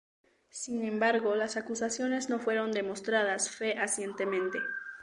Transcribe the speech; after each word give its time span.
Sin 0.49 0.83
embargo 0.83 1.35
las 1.35 1.57
acusaciones 1.57 2.27
no 2.27 2.39
fueron 2.39 2.71
demostradas 2.71 3.51
fehacientemente. 3.51 4.57